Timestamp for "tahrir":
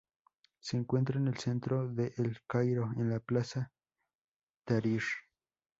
4.65-5.03